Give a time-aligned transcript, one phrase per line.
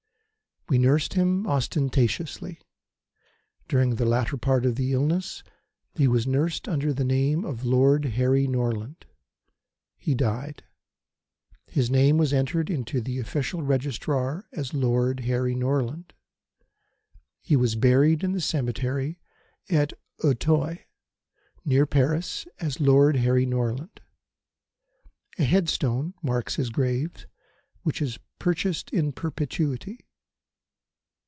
[0.69, 2.61] We nursed him ostentatiously.
[3.67, 5.43] During the latter part of the illness
[5.95, 9.05] he was nursed under the name of Lord Harry Norland.
[9.97, 10.63] He died.
[11.67, 16.13] His name was entered in the official register as Lord Harry Norland.
[17.41, 19.19] He was buried in the cemetery
[19.69, 19.91] at
[20.23, 20.77] Auteuil,
[21.65, 23.99] near Paris, as Lord Harry Norland.
[25.37, 27.27] A headstone marks his grave,
[27.83, 30.07] which is purchased in perpetuity.